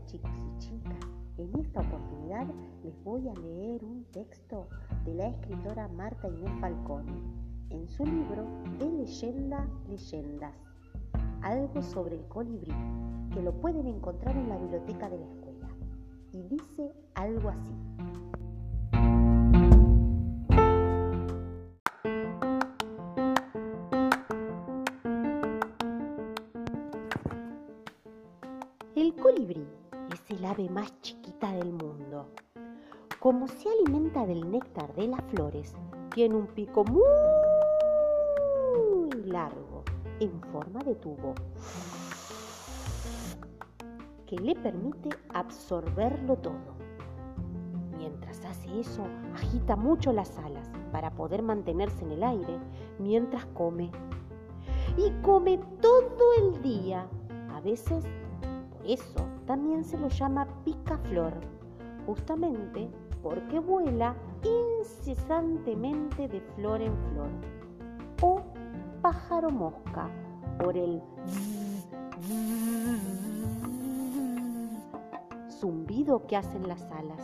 [0.00, 0.96] Chicos y chicas,
[1.36, 2.46] en esta oportunidad
[2.82, 4.66] les voy a leer un texto
[5.04, 7.12] de la escritora Marta Inés Falcone
[7.68, 8.46] en su libro
[8.78, 10.54] de leyenda leyendas,
[11.42, 12.72] algo sobre el colibrí,
[13.34, 15.68] que lo pueden encontrar en la biblioteca de la escuela.
[16.32, 17.72] Y dice algo así.
[28.94, 29.66] El colibrí
[30.12, 32.26] es el ave más chiquita del mundo.
[33.18, 35.74] Como se alimenta del néctar de las flores,
[36.14, 37.02] tiene un pico muy
[39.24, 39.84] largo
[40.20, 41.34] en forma de tubo
[44.26, 46.76] que le permite absorberlo todo.
[47.96, 52.58] Mientras hace eso, agita mucho las alas para poder mantenerse en el aire
[52.98, 53.90] mientras come.
[54.96, 57.06] Y come todo el día,
[57.54, 58.04] a veces
[58.86, 61.34] eso también se lo llama picaflor,
[62.06, 62.90] justamente
[63.22, 64.16] porque vuela
[64.80, 67.30] incesantemente de flor en flor.
[68.20, 68.40] O
[69.00, 70.08] pájaro mosca,
[70.58, 71.02] por el
[75.50, 77.20] zumbido que hacen las alas.